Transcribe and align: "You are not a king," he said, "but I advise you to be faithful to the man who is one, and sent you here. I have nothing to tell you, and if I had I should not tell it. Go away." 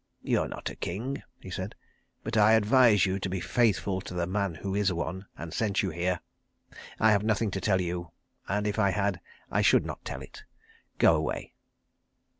"You 0.23 0.41
are 0.41 0.47
not 0.47 0.71
a 0.71 0.75
king," 0.75 1.21
he 1.41 1.51
said, 1.51 1.75
"but 2.23 2.35
I 2.35 2.53
advise 2.53 3.05
you 3.05 3.19
to 3.19 3.29
be 3.29 3.39
faithful 3.39 4.01
to 4.01 4.15
the 4.15 4.25
man 4.25 4.55
who 4.55 4.73
is 4.73 4.91
one, 4.91 5.27
and 5.37 5.53
sent 5.53 5.83
you 5.83 5.91
here. 5.91 6.21
I 6.99 7.11
have 7.11 7.21
nothing 7.21 7.51
to 7.51 7.61
tell 7.61 7.79
you, 7.79 8.09
and 8.47 8.65
if 8.65 8.79
I 8.79 8.89
had 8.89 9.21
I 9.51 9.61
should 9.61 9.85
not 9.85 10.03
tell 10.03 10.23
it. 10.23 10.41
Go 10.97 11.15
away." 11.15 11.53